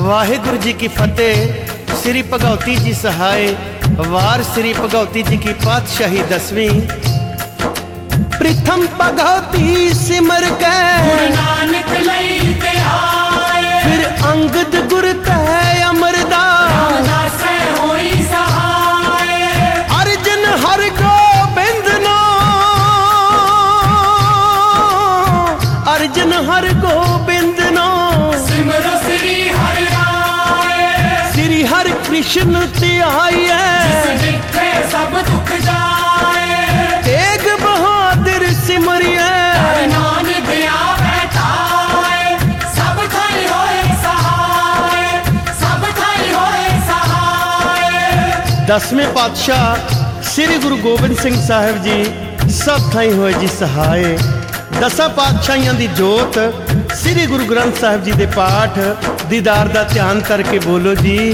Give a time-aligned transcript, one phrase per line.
[0.00, 3.54] ਵਾਹਿਗੁਰੂ ਜੀ ਕੀ ਫਤਿਹ ਸ੍ਰੀ ਭਗਉਤੀ ਜੀ ਸਹਾਇ
[4.08, 6.70] ਵਾਰ ਸ੍ਰੀ ਭਗਉਤੀ ਜੀ ਕੀ ਪਾਤਸ਼ਾਹੀ ਦਸਵੀਂ
[8.38, 10.74] ਪ੍ਰਥਮ ਭਗਉਤੀ ਸਿਮਰ ਕੇ
[11.30, 15.39] ਨਾਨਕ ਲਈ ਤੇ ਆਏ ਫਿਰ ਅੰਗਦ ਗੁਰ ਤੈ
[32.33, 42.37] ਕ੍ਰਿਸ਼ਨ ਧਿਆਈਐ। ਜਿੱਥੇ ਸਭ ਦੁੱਖ ਜਾਏ। ਤੇਗ ਬਹਾਦਰ ਸਿਮਰਿਐ। ਨਾਨਕ ਆਵੇ ਤਾਏ।
[42.75, 45.19] ਸਭ ਥਾਈ ਹੋਏ ਸਹਾਏ।
[45.59, 52.03] ਸਭ ਥਾਈ ਹੋਏ ਸਹਾਏ। ਦਸਵੇਂ ਪਾਤਸ਼ਾਹ ਸ੍ਰੀ ਗੁਰੂ ਗੋਬਿੰਦ ਸਿੰਘ ਸਾਹਿਬ ਜੀ
[52.49, 54.17] ਸਭ ਥਾਈ ਹੋਏ ਜੀ ਸਹਾਏ।
[54.81, 56.39] ਦਸਾਂ ਪਾਤਸ਼ਾਹੀਆਂ ਦੀ ਜੋਤ
[56.95, 58.79] ਸ੍ਰੀ ਗੁਰੂ ਗ੍ਰੰਥ ਸਾਹਿਬ ਜੀ ਦੇ ਪਾਠ
[59.29, 61.33] ਦੀਦਾਰ ਦਾ ਧਿਆਨ ਕਰਕੇ ਬੋਲੋ ਜੀ।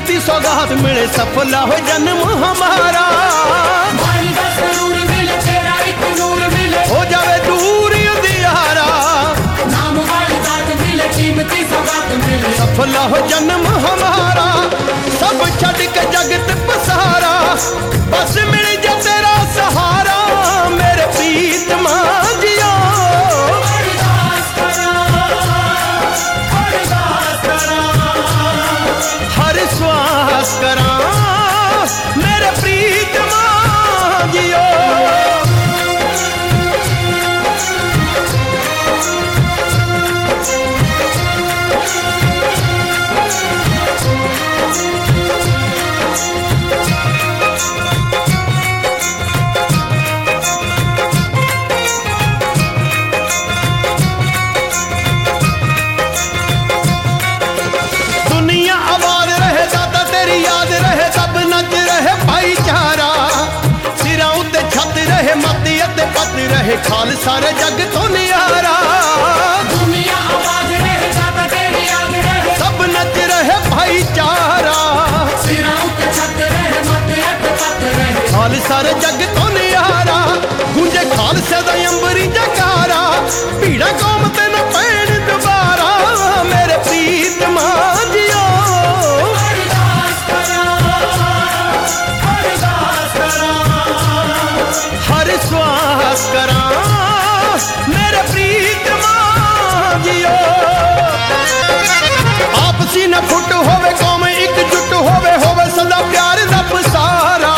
[0.00, 3.02] ਕੀਮਤੀ ਸੌਗਾਤ ਮਿਲੇ ਸਫਲਾ ਹੋ ਜਨਮ ਹਮਾਰਾ
[3.94, 8.86] ਮਾਈ ਦਾ ਸਰੂਰ ਮਿਲੇ ਤੇਰਾ ਇੱਕ ਨੂਰ ਮਿਲੇ ਹੋ ਜਾਵੇ ਦੂਰ ਹੀ ਅੰਧਿਆਰਾ
[9.66, 12.56] ਨਾਮ ਵਾਲੀ ਦਾਤ ਮਿਲੇ ਕੀਮਤੀ ਸੌਗਾਤ ਮਿਲੇ
[67.23, 68.75] सारे जग तो नियारा
[72.59, 74.77] सब नच रहे भाईचारा।
[78.31, 80.19] खाल सारे जग तो नियारा
[80.73, 83.01] गूंजे खालसे दा अंबरी जकारा।
[83.61, 85.91] पीड़ा कौम ते न पैण दोबारा।
[86.51, 87.69] मेरे प्रीत माँ
[95.11, 96.60] हर श्वास करा।
[100.03, 100.29] ਜੀਓ।
[102.67, 107.55] ਆਪਸੀ ਨਾ ਫੁੱਟ ਹੋਵੇ, ਕੌਮ ਇੱਕ ਜੁੱਟ ਹੋਵੇ ਹੋਵੇ ਸਦਾ ਪਿਆਰ ਦਾ ਪਸਾਰਾ।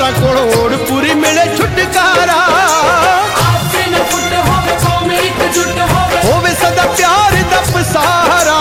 [0.00, 2.36] ਯਾਰਾਂ ਕੋਲੋਂ ਓੜ ਪੂਰੀ ਮਿਲੇ ਛੁਟਕਾਰਾ।
[3.40, 8.56] ਆਪੇ ਨ ਫੁੱਟ ਹੋਵੇ, ਕੌਮ ਇਕਜੁੱਟ ਹੋਵੇ ਹੋਵੇ ਸਦਾ ਪਿਆਰ ਦਾ ਪਸਾਰਾ।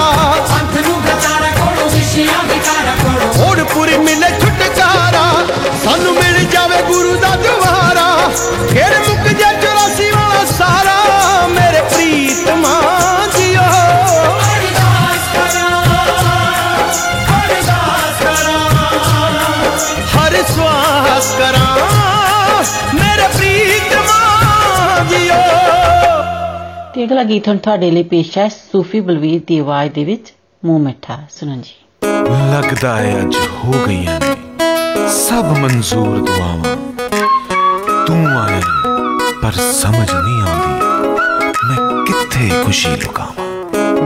[0.49, 5.23] ਪੰਥ ਨੂੰ ਗਤਾਰਾ ਕੋਲੋਂ ਵਿਸ਼ਿਆਂ ਵਿਕਾਰਾ ਕੋਲੋਂ ਓੜ ਪੂਰੀ ਮਿਲੇ ਛੁਟਕਾਰਾ।
[5.83, 8.31] ਸਾਨੂੰ ਮਿਲ ਜਾਵੇ ਗੁਰੂ ਦਾ ਦੁਆਰਾ।
[8.69, 10.08] ਫਿਰ ਮੁੱਕ ਜਾ 84 ਵਾਲਾ
[10.48, 12.74] ਸਾਰਾ ਮੇਰੇ ਪ੍ਰੀਤਮਾ
[13.36, 13.62] ਜੀਓ
[14.46, 15.82] ਅਰਦਾਸ ਕਰਾਂ
[17.36, 18.68] ਅਰਦਾਸ ਕਰਾਂ
[20.14, 22.62] ਹਰ ਸਵਾਸ ਕਰਾਂ
[22.94, 24.18] ਮੇਰੇ ਪ੍ਰੀਤਮਾ
[25.10, 25.40] ਜੀਓ
[26.94, 30.32] ਤੇ ਅਗਲਾ ਗੀਤ ਹੁਣ ਤੁਹਾਡੇ ਲਈ ਪੇਸ਼ ਹੈ ਸੂਫੀ ਬਲਵੀਰ ਦੀ ਆਵਾਜ਼ ਦੇ ਵਿੱਚ
[30.62, 31.82] ਮੂੰਹ ਮਿੱਠਾ ਸੁਣੋ ਜੀ
[32.52, 34.34] ਲੱਗਦਾ ਹੈ ਅੱਜ ਹੋ ਗਈਆਂ ਨੇ
[35.18, 36.76] ਸਭ ਮਨਜ਼ੂਰ ਦੁਆਵਾਂ
[38.06, 38.87] ਤੂੰ ਆਇਆ
[39.43, 40.73] ਪਰ ਸਮਝ ਨਹੀਂ ਆਉਂਦੀ।
[41.63, 43.45] ਮੈਂ ਕਿੱਥੇ ਖੁਸ਼ੀ ਲੁਕਾਵਾਂ?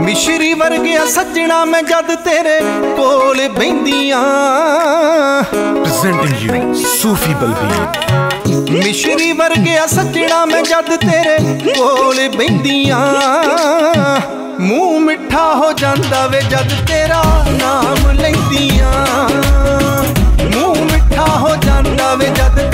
[0.01, 2.59] ਮਿਸ਼ਰੀ ਵਰਗਿਆ ਸੱਜਣਾ ਮੈਂ ਜਦ ਤੇਰੇ
[2.97, 4.21] ਕੋਲ ਬੈੰਦੀਆਂ
[5.51, 11.38] ਪ੍ਰੈਜ਼ੈਂਟਿੰਗ ਯੂ ਸੂਫੀ ਬਲਬੀਰ। ਮਿਸ਼ਰੀ ਵਰਗਿਆ ਸੱਜਣਾ ਮੈਂ ਜਦ ਤੇਰੇ
[11.74, 13.00] ਕੋਲ ਬੈੰਦੀਆਂ
[14.59, 18.94] ਮੂੰਹ ਮਿੱਠਾ ਹੋ ਜਾਂਦਾ ਵੇ ਜਦ ਤੇਰਾ ਨਾਮ ਲੈਂਦੀਆਂ।
[20.56, 22.69] ਮੂੰਹ ਮਿੱਠਾ ਹੋ ਜਾਂਦਾ ਵੇ ਜਦ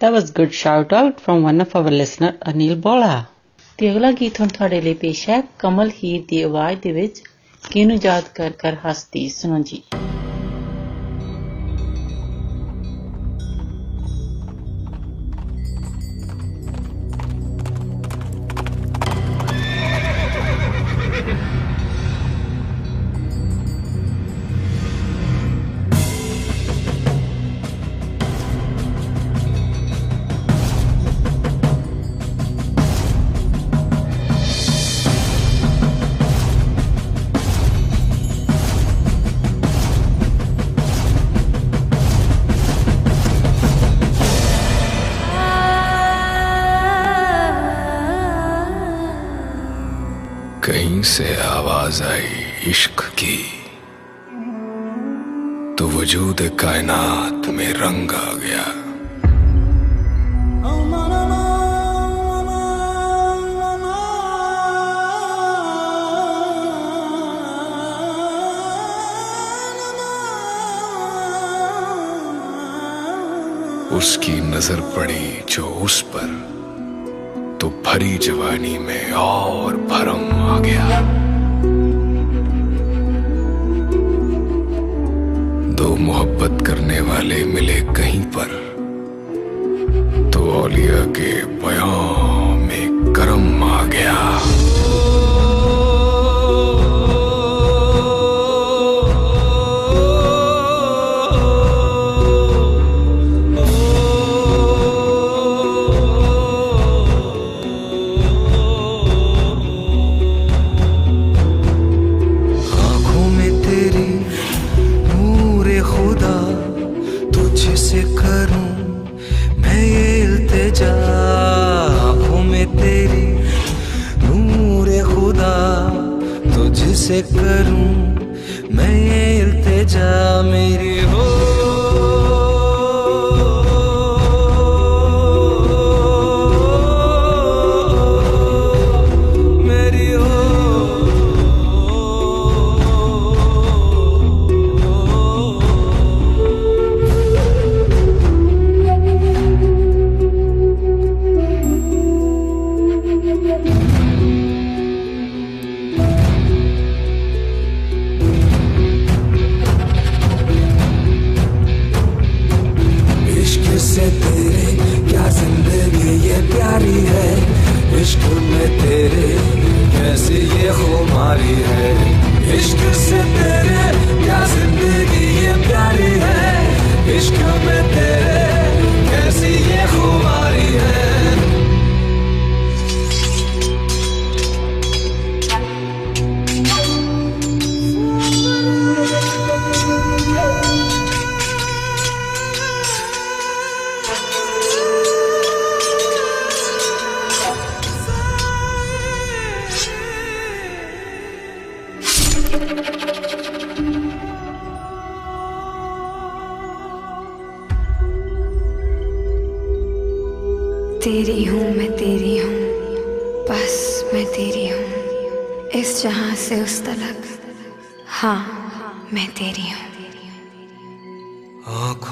[0.00, 3.12] That was good shout out from one of our listener Anil Bola.
[3.78, 7.22] ਤੇ ਅਗਲਾ ਗੀਤ ਹੁਣ ਤੁਹਾਡੇ ਲਈ ਪੇਸ਼ ਹੈ ਕਮਲ ਹੀਰ ਦੀ ਆਵਾਜ਼ ਦੇ ਵਿੱਚ
[7.62, 9.82] ਕਿਨੂੰ ਯਾਦ ਕਰ ਕਰ ਹੱਸਦੀ ਸੁਣੋ ਜੀ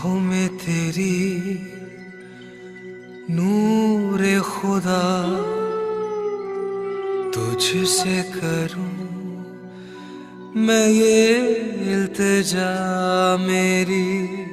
[0.08, 1.16] आँखों में तेरी
[3.30, 5.04] नूर खुदा
[7.34, 8.96] तुझसे करूँ
[10.56, 11.36] मैं ये
[11.92, 12.72] इल्तजा
[13.36, 14.47] मेरी।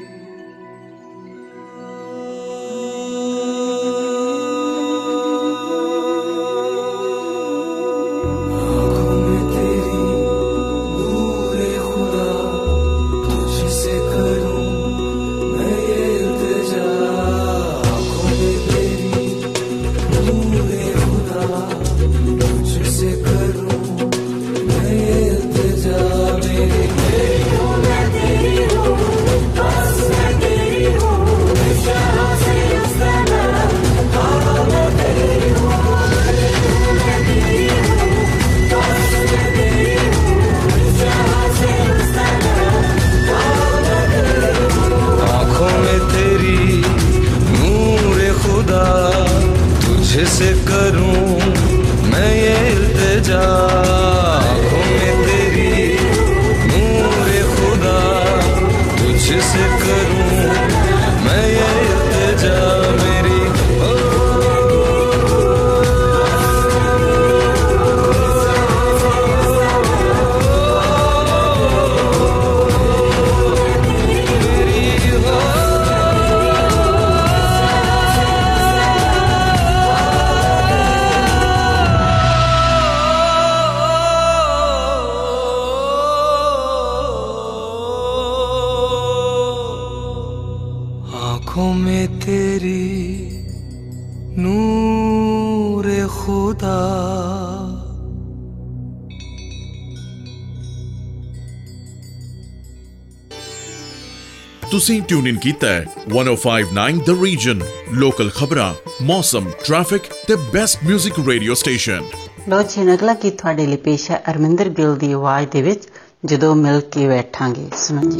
[104.76, 107.62] ਤੁਸੀਂ ਟਿਊਨ ਇਨ ਕੀਤਾ ਹੈ। 1059 ਦ ਰੀਜਨ
[107.94, 112.04] ਲੋਕਲ ਖਬਰਾਂ, ਮੌਸਮ ਟ੍ਰੈਫਿਕ ਤੇ ਬੈਸਟ 뮤직 ਰੇਡੀਓ ਸਟੇਸ਼ਨ
[112.50, 115.84] ਲੋ ਜੀ ਨਗਲਾ ਕੀ ਤੁਹਾਡੇ ਲਈ ਪੇਸ਼ ਹੈ ਅਰਮਿੰਦਰ ਗਿੱਲ ਦੀ ਆਵਾਜ਼ ਦੇ ਵਿੱਚ,
[116.26, 118.20] ਜਦੋਂ ਮਿਲ ਕੇ ਬੈਠਾਂਗੇ। ਸੁਣੋ ਜੀ।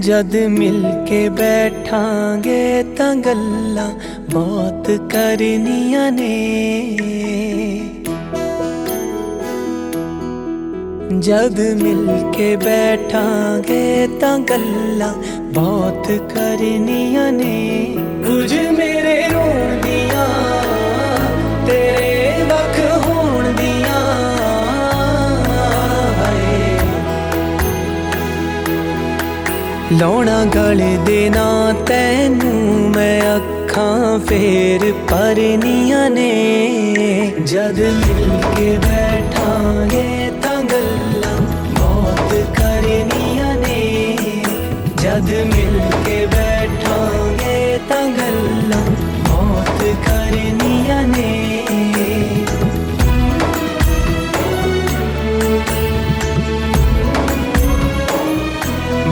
[0.00, 3.86] जद मिलके बैठांगे तंगल्ला
[4.34, 6.38] मौत करनिया ने।
[11.20, 15.14] जद मिलके बैठांगे तंगल्ला
[15.52, 18.52] बहुत करनिया ने। कुछ
[29.92, 40.62] ਲਾਉਣਾ ਗਲੇ ਦੇ ਨਾ ਤੈਨੂੰ ਮੈਂ ਅੱਖਾਂ ਫੇਰ ਪਰਨੀਆਂ ਨੇ। ਜਦ ਮਿਲ ਕੇ ਬੈਠਾਂਗੇ ਤਾਂ
[40.62, 41.40] ਗੱਲਾਂ
[41.78, 44.16] ਬਹੁਤ ਕਰਨੀਆਂ ਨੇ।
[45.02, 48.90] ਜਦ ਮਿਲ ਕੇ ਬੈਠਾਂਗੇ ਤਾਂ ਗੱਲਾਂ
[49.28, 51.61] ਬਹੁਤ ਕਰਨੀਆਂ ਨੇ।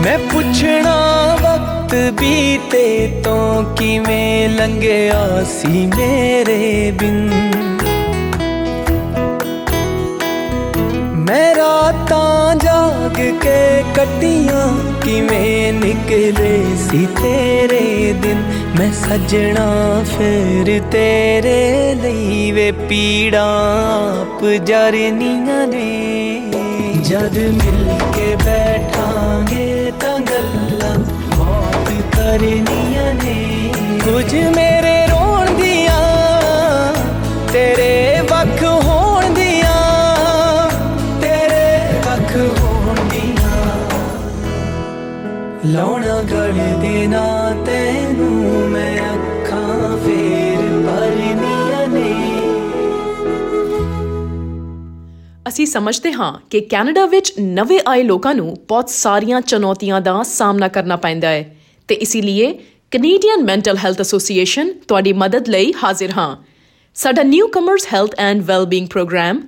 [0.04, 0.96] ਮੈਂ ਪੁੱਛਣਾ
[1.42, 7.30] ਵਕਤ ਬੀਤੇ ਤੋਂ ਕਿਵੇਂ ਲੰਘਿਆ ਸੀ ਮੇਰੇ ਬਿਨ
[11.20, 14.68] ਮੈਂ ਰਾਤਾਂ ਜਾਗ ਕੇ ਕੱਟੀਆਂ
[15.04, 18.44] ਕਿਵੇਂ ਨਿਕਲੇ ਸੀ ਤੇਰੇ ਦਿਨ
[18.80, 23.46] ਮੈਂ ਸੱਜਣਾ ਫਿਰ ਤੇਰੇ ਲਈ ਵੇ ਪੀੜਾਂ
[24.12, 26.42] ਆਪ ਜਰਨੀਆਂ ਨੇ
[27.02, 29.79] ਜਦ ਮਿਲ ਕੇ ਬੈਠਾਂਗੇ ਤਾਂ ਗੱਲਾਂ
[32.31, 33.73] ਬਹੁਤ ਕਰਨੀਆਂ ਨੇ।
[34.05, 35.99] ਕੁਝ ਮੇਰੇ ਰੋਣ ਦੀਆਂ,
[37.53, 40.71] ਤੇਰੇ ਵੱਖ ਹੋਣ ਦੀਆਂ,
[41.21, 43.65] ਤੇਰੇ ਵੱਖ ਹੋਣ ਦੀਆਂ।
[45.67, 52.39] ਲਾਉਣਾ ਗਲੇ ਦੇ ਨਾ ਤੈਨੂੰ ਮੈਂ ਅੱਖਾਂ ਫੇਰ ਭਰਨੀਆਂ ਨੇ।
[55.49, 60.69] ਅਸੀਂ ਸਮਝਦੇ ਹਾਂ ਕਿ ਕੈਨੇਡਾ ਵਿੱਚ ਨਵੇਂ ਆਏ ਲੋਕਾਂ ਨੂੰ ਬਹੁਤ ਸਾਰੀਆਂ ਚੁਣੌਤੀਆਂ ਦਾ ਸਾਹਮਣਾ
[60.69, 61.60] ਕਰਨਾ ਪੈਂਦਾ ਹੈ।
[61.91, 62.53] ਤੇ ਇਸੇ ਲਈ
[62.93, 66.37] ਕੈਨੇਡੀਅਨ ਮੈਂਟਲ ਹੈਲਥ ਐਸੋਸੀਏਸ਼ਨ ਤੁਹਾਡੀ ਮਦਦ ਲਈ ਹਾਜ਼ਰ ਹਾਂ
[66.97, 69.41] ਸਾਡਾ newcomers health and wellbeing program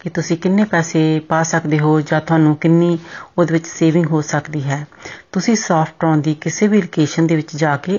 [0.00, 2.98] ਕਿ ਤੁਸੀਂ ਕਿੰਨੇ ਪੈਸੇ ਪਾ ਸਕਦੇ ਹੋ ਜਾਂ ਤੁਹਾਨੂੰ ਕਿੰਨੀ
[3.38, 4.86] ਉਹਦੇ ਵਿੱਚ ਸੇਵਿੰਗ ਹੋ ਸਕਦੀ ਹੈ,
[5.32, 7.98] ਤੁਸੀਂ ਸੌਫਟਟ੍ਰੋਨ ਦੀ ਕਿਸੇ ਵੀ ਲੋਕੇਸ਼ਨ ਦੇ ਵਿੱਚ ਜਾ ਕੇ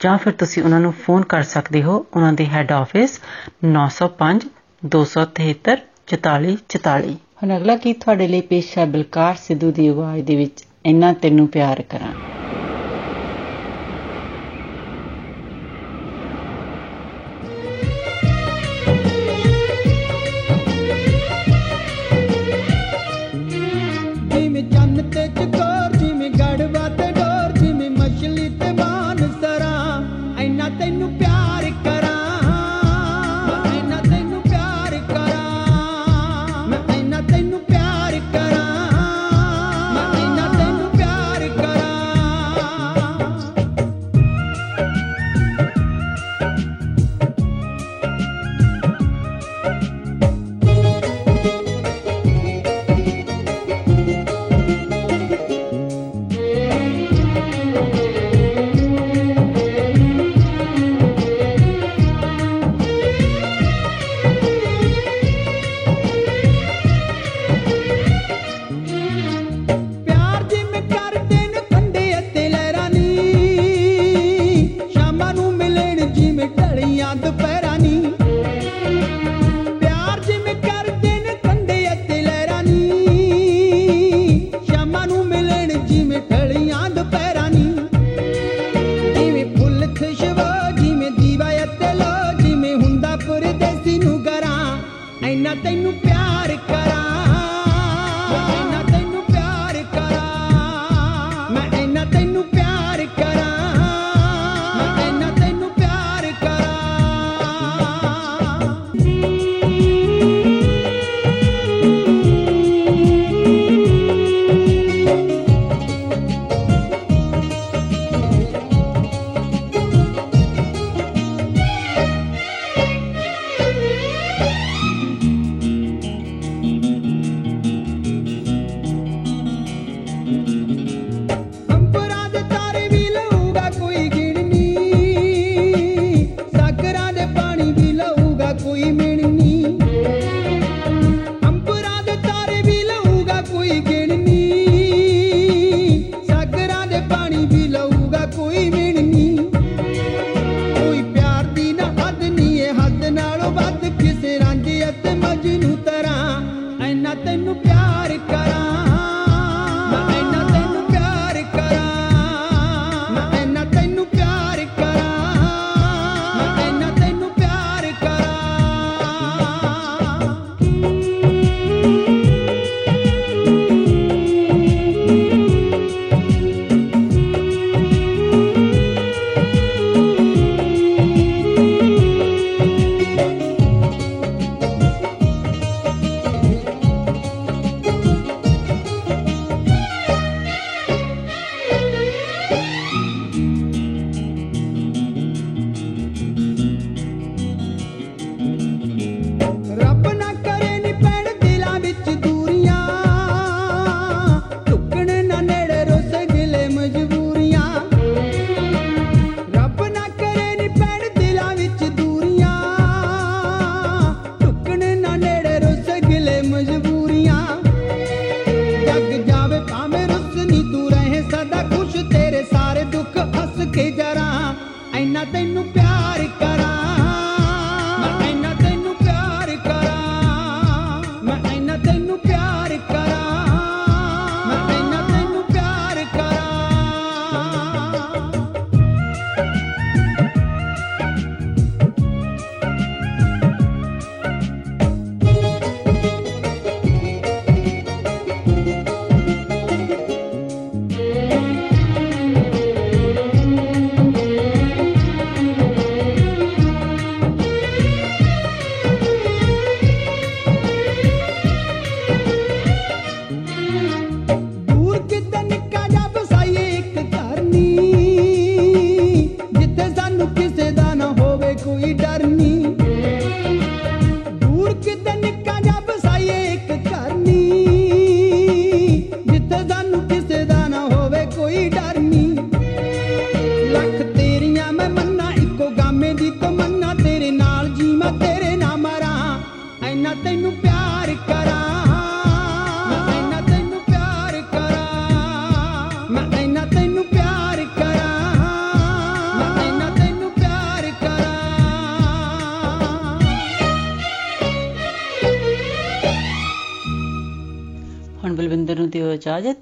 [0.00, 3.18] ਜਾਂ ਫਿਰ ਤੁਸੀਂ ਉਹਨਾਂ ਨੂੰ ਫੋਨ ਕਰ ਸਕਦੇ ਹੋ, ਉਹਨਾਂ ਦੇ ਹੈੱਡ ਆਫਿਸ
[3.66, 4.46] 905
[4.82, 5.76] 273
[6.08, 10.64] 44 44 ਹੁਣ ਅਗਲਾ ਗੀਤ ਤੁਹਾਡੇ ਲਈ ਪੇਸ਼ ਹੈ ਬਲਕਾਰ ਸਿੱਧੂ ਦੀ ਆਵਾਜ਼ ਦੇ ਵਿੱਚ,
[10.86, 12.12] ਇੰਨਾ ਤੈਨੂੰ ਪਿਆਰ ਕਰਾਂ।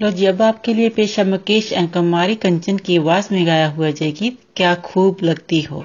[0.00, 3.90] लो जी, अब आपके लिए पेश है मुकेश एंकमारी कंचन की आवाज़ में गाया हुआ
[3.90, 5.84] जय गीत क्या खूब लगती हो।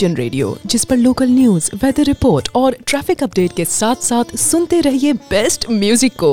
[0.00, 4.80] रीजन रेडियो जिस पर लोकल न्यूज़ वेदर रिपोर्ट और ट्रैफ़िक अपडेट के साथ साथ सुनते
[4.80, 6.32] रहिए बेस्ट म्यूज़िक को।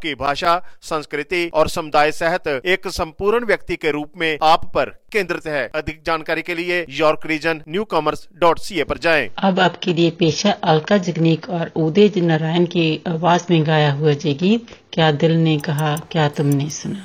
[0.00, 5.46] आपकी भाषा, संस्कृति और समुदाय सहित एक संपूर्ण व्यक्ति के रूप में आप पर केंद्रित
[5.46, 9.94] है। अधिक जानकारी के लिए York region newcomers dot C A पर जाए। अब आपके
[9.94, 15.12] लिए पेशा अलका जगनीक और उदय नारायण की आवाज़ में गाया हुआ जय गीत, क्या
[15.12, 17.04] दिल ने कहा, क्या तुमने सुना?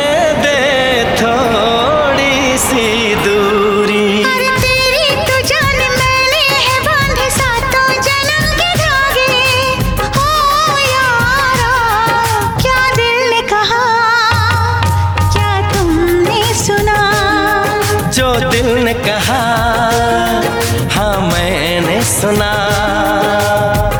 [22.11, 22.51] सुना।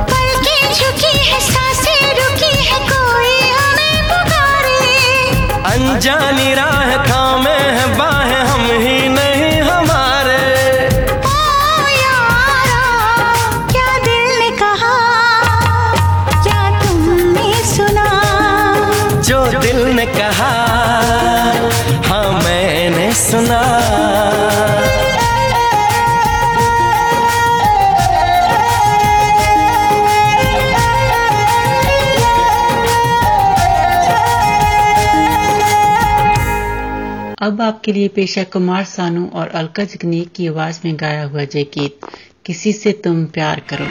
[0.09, 1.39] पलकें झुकी है
[2.19, 4.83] रुकी है कोई हमें पुकारे।
[5.73, 6.80] अनजानी राह
[37.71, 41.63] आपके लिए पेश है कुमार सानू और अलका जगनीक की आवाज़ में गाया हुआ जय
[41.75, 41.99] गीत
[42.45, 43.89] किसी से तुम प्यार करो।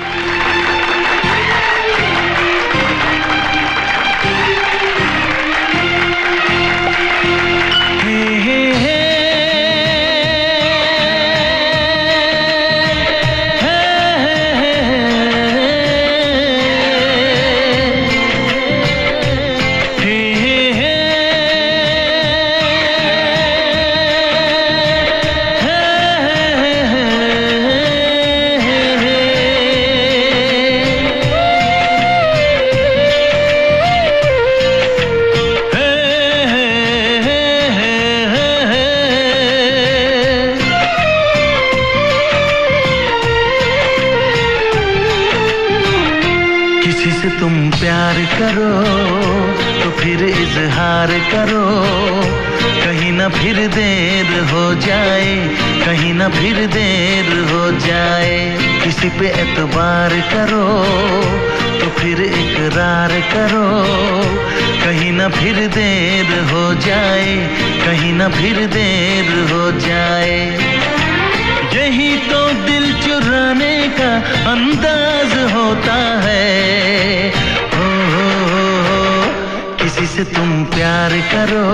[56.50, 58.38] फिर देर हो जाए
[58.82, 60.64] किसी पे एतबार करो
[61.80, 63.68] तो फिर इकरार करो।
[64.82, 67.36] कहीं ना फिर देर हो जाए
[67.84, 70.34] कहीं ना फिर देर हो जाए।
[71.74, 74.12] यही तो दिल चुराने का
[74.52, 77.30] अंदाज होता है।
[77.76, 78.28] हो, हो,
[78.88, 81.66] हो। किसी से तुम प्यार करो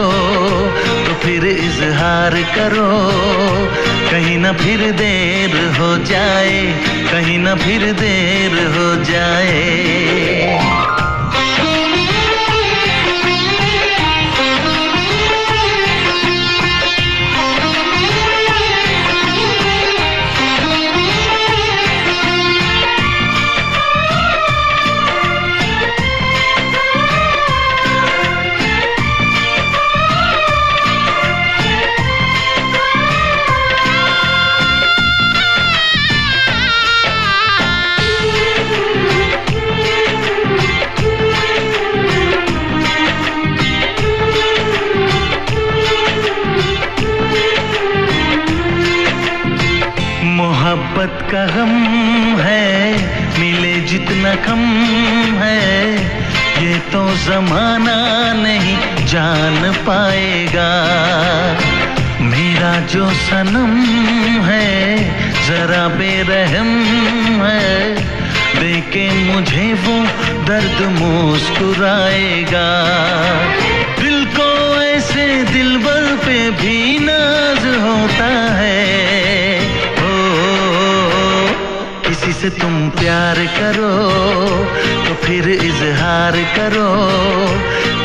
[1.07, 2.91] तो फिर इजहार करो।
[4.17, 6.61] कहीं ना फिर देर हो जाए
[7.11, 11.06] कहीं ना फिर देर हो जाए।
[57.27, 60.71] जमाना नहीं जान पाएगा।
[62.21, 63.77] मेरा जो सनम
[64.45, 64.99] है,
[65.47, 66.71] जरा बेरहम
[67.47, 67.95] है।
[68.61, 70.07] देखे मुझे वो
[70.45, 72.69] दर्द मुस्कुराएगा।
[74.01, 78.86] दिल को ऐसे दिलबर पे भी नाज होता है।
[82.47, 83.93] से तुम प्यार करो
[85.07, 86.87] तो फिर इजहार करो।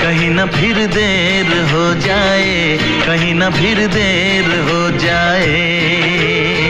[0.01, 6.60] कहीं ना फिर देर हो जाए, कहीं ना फिर देर हो जाए।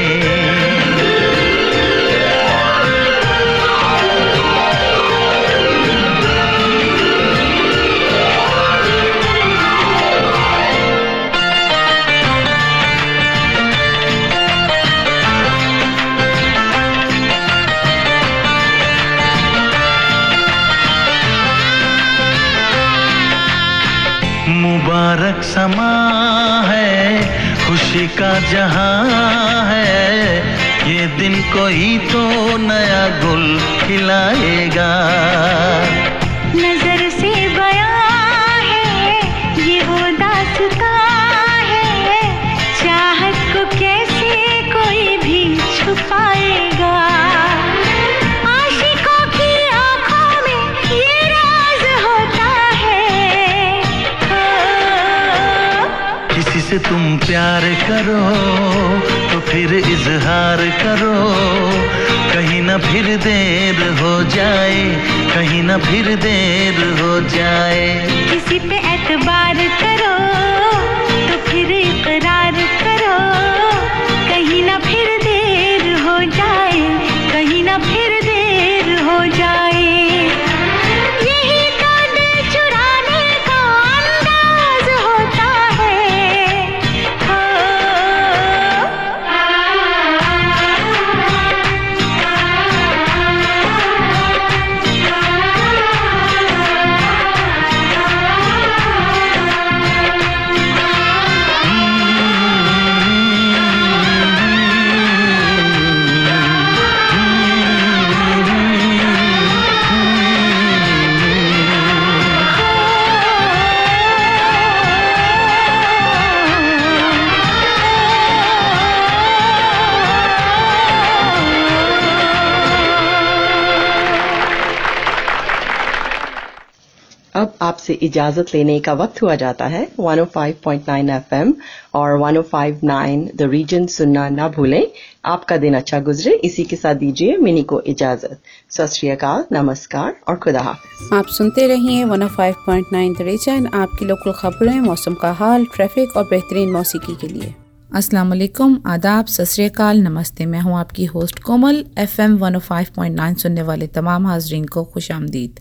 [127.81, 131.53] आपसे इजाज़त लेने का वक्त हुआ जाता है। 105.9 एफएम
[131.93, 134.85] और 105.9 द रीजन सुनना ना भूलें।
[135.25, 138.37] आपका दिन अच्छा गुजरे। इसी के साथ दीजिए मिनी को इजाज़त।
[138.69, 145.13] सत नमस्कार और खुदा हाफिज। आप सुनते रहिए 105.9 द रीजन आपकी लोकल खबरें, मौसम
[145.15, 147.53] का हाल, ट्रैफ़िक और बेहतरीन मौसीकी के लिए।
[147.95, 154.27] अस्सलाम वालेकुम आदाब सतरीकाल नमस्ते। मैं हूँ आपकी होस्ट कोमल। एफएम 105.9 सुनने वाले तमाम
[154.27, 155.60] हाजरीन को खुश आमदीद।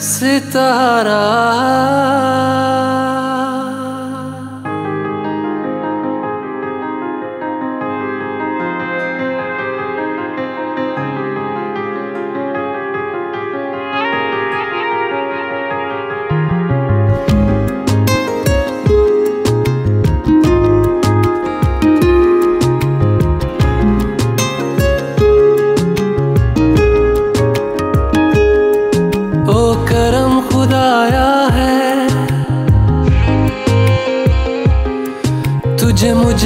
[0.00, 1.20] सितारा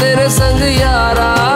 [0.00, 1.55] तेरे संग यारा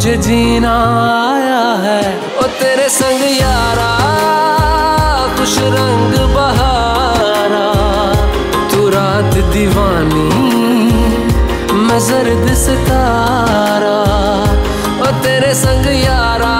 [0.00, 0.74] मुझे जीना
[1.30, 2.02] आया है।
[2.38, 3.88] ओ तेरे संग यारा
[5.36, 7.66] कुछ रंग बहारा।
[8.72, 10.30] तू रात दीवानी,
[11.82, 13.98] मैं जर्द सितारा।
[15.02, 16.59] ओ तेरे संग यारा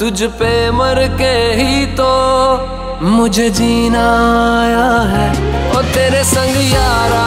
[0.00, 2.12] तुझ पे मर के ही तो
[3.06, 4.04] मुझे जीना
[4.60, 5.26] आया है।
[5.72, 7.24] ओ तेरे संग यारा,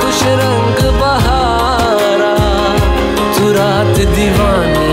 [0.00, 2.34] खुश रंग बहारा।
[3.36, 4.92] तू रात दीवानी,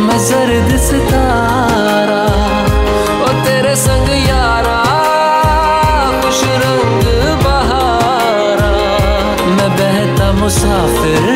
[0.00, 2.22] मैं जर्द सितारा।
[3.22, 4.78] ओ तेरे संग यारा,
[6.22, 7.06] खुश रंग
[7.44, 8.72] बहारा।
[9.54, 11.29] मैं बहता मुसाफिर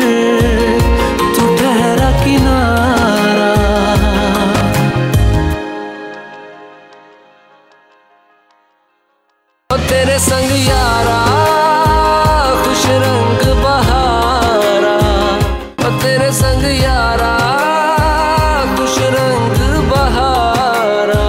[10.67, 11.19] यारा
[12.63, 14.95] खुश रंग बहारा।
[15.87, 17.33] ओ तेरे संग यारा
[18.77, 21.19] खुश रंग बहारा।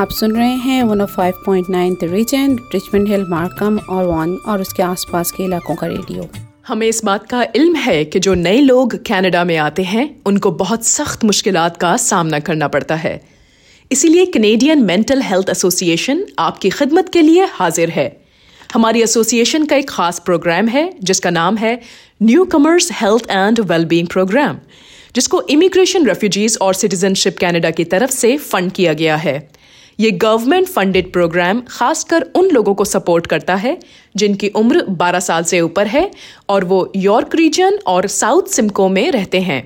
[0.00, 5.30] आप सुन रहे हैं 105.9 the region Richmond Hill Markham और वन और उसके आसपास
[5.30, 6.28] के इलाकों का रेडियो
[6.68, 10.50] हमें इस बात का इल्म है कि जो नए लोग कनाडा में आते हैं उनको
[10.50, 13.20] बहुत सख्त मुश्किल का सामना करना पड़ता है।
[13.92, 18.21] इसीलिए कनेडियन मेंटल हेल्थ एसोसिएशन आपकी खिदमत के लिए हाजिर है।
[18.72, 21.80] हमारी एसोसिएशन का एक खास प्रोग्राम है, जिसका नाम है
[22.44, 24.58] newcomers health and wellbeing program
[25.14, 29.50] जिसको इमिग्रेशन रेफ्यूजीज और सिटीजनशिप कनाडा की तरफ़ से फंड किया गया है।
[30.00, 33.78] ये गवर्नमेंट फंडेड प्रोग्राम खासकर उन लोगों को सपोर्ट करता है,
[34.16, 36.10] जिनकी उम्र 12 साल से ऊपर है
[36.48, 39.62] और वो यॉर्क रीजन और साउथ सिमको में रहते हैं।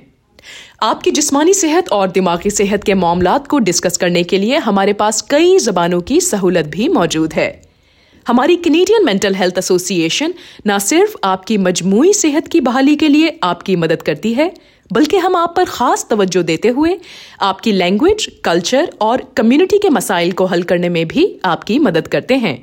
[0.82, 5.22] आपकी जिस्मानी सेहत और दिमागी सेहत के मामला को डिस्कस करने के लिए हमारे पास
[5.22, 7.65] कई जबानों की सहूलत भी मौजूद है।
[8.26, 10.32] हमारी कनेडियन मेंटल हेल्थ एसोसिएशन
[10.66, 14.50] न सिर्फ़ आपकी मजमूई सेहत की बहाली के लिए आपकी मदद करती है,
[14.90, 16.96] बल्कि हम आप पर खास तवज्जो देते हुए
[17.42, 22.34] आपकी लैंग्वेज कल्चर और कम्युनिटी के मसाइल को हल करने में भी आपकी मदद करते
[22.36, 22.62] हैं।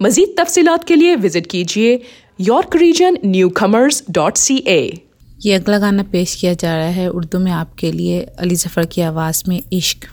[0.00, 2.00] मजीद तफसीलात के लिए विज़िट कीजिए
[2.40, 3.18] York region
[3.56, 4.80] newcomers dot C A
[5.40, 9.00] ये अगला गाना पेश किया जा रहा है उर्दू में आपके लिए, अली जफ़र की
[9.02, 10.06] आवाज़ में इश्क।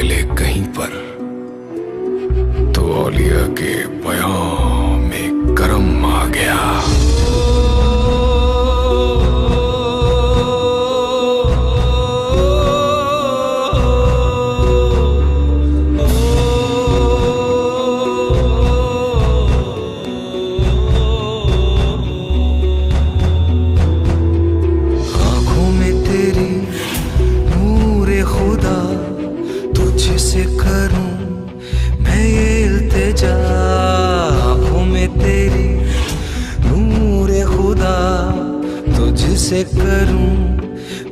[0.00, 0.92] मिले कहीं पर
[2.74, 3.72] तो ओलिया के
[4.04, 6.56] बयां में करम आ गया।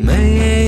[0.09, 0.68] मैं